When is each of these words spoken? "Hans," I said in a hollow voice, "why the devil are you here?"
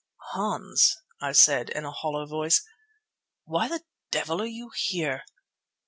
"Hans," 0.31 0.97
I 1.21 1.31
said 1.31 1.69
in 1.69 1.85
a 1.85 1.91
hollow 1.91 2.25
voice, 2.25 2.67
"why 3.43 3.67
the 3.67 3.83
devil 4.09 4.41
are 4.41 4.45
you 4.47 4.71
here?" 4.75 5.21